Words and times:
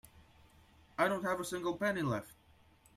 I 0.97 1.07
don't 1.07 1.21
have 1.23 1.39
a 1.39 1.45
single 1.45 1.77
penny 1.77 2.01
left. 2.01 2.33